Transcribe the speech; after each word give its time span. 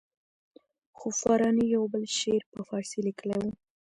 خو 0.97 1.07
فاراني 1.21 1.65
یو 1.75 1.83
بل 1.93 2.03
شعر 2.19 2.41
په 2.53 2.59
فارسي 2.69 2.99
لیکلی 3.07 3.37
وو. 3.41 3.51